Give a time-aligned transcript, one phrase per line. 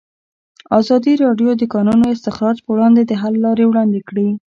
[0.79, 4.29] ازادي راډیو د د کانونو استخراج پر وړاندې د حل لارې وړاندې کړي.